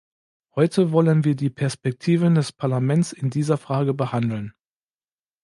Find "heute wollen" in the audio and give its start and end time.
0.55-1.25